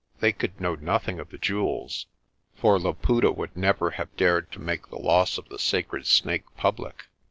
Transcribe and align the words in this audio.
They 0.19 0.31
could 0.31 0.59
know 0.59 0.73
nothing 0.73 1.19
of 1.19 1.29
the 1.29 1.37
jewels, 1.37 2.07
for 2.55 2.79
Laputa 2.79 3.31
would 3.31 3.55
never 3.55 3.91
have 3.91 4.17
dared 4.17 4.51
to 4.53 4.59
make 4.59 4.87
the 4.89 4.97
loss 4.97 5.37
of 5.37 5.49
the 5.49 5.59
sacred 5.59 6.07
Snake 6.07 6.45
public. 6.57 7.05